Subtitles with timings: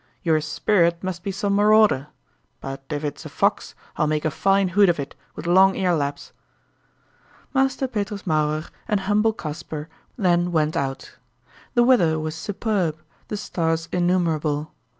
[0.23, 2.07] Your spirit must be some marauder.
[2.59, 6.31] But if it's a fox, I'll make a fine hood of it, with long earlaps."
[7.53, 11.17] Master Petrus Mauerer and humble Kasper then went out.
[11.75, 14.73] The weather was superb, the stars innumerable.